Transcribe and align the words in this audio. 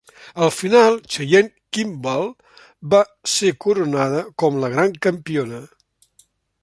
Al 0.43 0.51
final, 0.59 0.95
Cheyenne 1.15 1.75
Kimball 1.77 2.25
va 2.95 3.03
ser 3.35 3.53
coronada 3.67 4.25
com 4.45 4.59
la 4.65 4.71
gran 4.77 4.97
campiona. 5.09 5.61